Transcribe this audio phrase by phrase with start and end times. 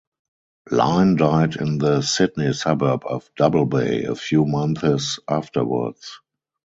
[0.71, 6.21] Lyne died in the Sydney suburb of Double Bay, a few months afterwards.